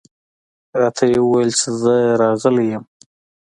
راته 0.79 1.03
یې 1.11 1.17
وویل 1.21 1.51
چې 1.59 1.69
زه 1.81 1.95
راغلی 2.21 2.65
یم. 2.71 2.83